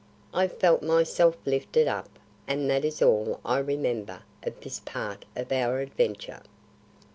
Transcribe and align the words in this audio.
I 0.33 0.47
felt 0.47 0.81
myself 0.81 1.37
lifted 1.45 1.87
up, 1.87 2.09
and 2.47 2.67
that 2.71 2.83
is 2.83 3.03
all 3.03 3.39
I 3.45 3.59
remember 3.59 4.23
of 4.41 4.59
this 4.61 4.79
part 4.79 5.25
of 5.35 5.51
our 5.51 5.77
adventure. 5.79 6.41